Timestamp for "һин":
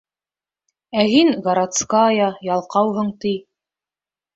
1.11-1.29